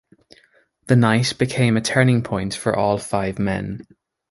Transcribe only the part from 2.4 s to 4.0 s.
for all five men.